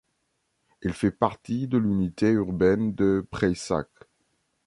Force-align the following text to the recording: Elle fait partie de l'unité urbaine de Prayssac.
Elle 0.81 0.93
fait 0.95 1.11
partie 1.11 1.67
de 1.67 1.77
l'unité 1.77 2.29
urbaine 2.31 2.95
de 2.95 3.23
Prayssac. 3.29 3.85